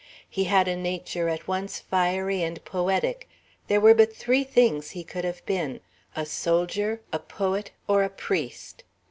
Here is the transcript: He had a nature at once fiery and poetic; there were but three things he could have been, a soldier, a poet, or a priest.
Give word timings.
He 0.27 0.45
had 0.45 0.67
a 0.67 0.75
nature 0.75 1.29
at 1.29 1.47
once 1.47 1.79
fiery 1.81 2.41
and 2.41 2.65
poetic; 2.65 3.29
there 3.67 3.79
were 3.79 3.93
but 3.93 4.15
three 4.15 4.43
things 4.43 4.89
he 4.89 5.03
could 5.03 5.23
have 5.23 5.45
been, 5.45 5.79
a 6.15 6.25
soldier, 6.25 7.01
a 7.13 7.19
poet, 7.19 7.69
or 7.87 8.01
a 8.01 8.09
priest. 8.09 8.83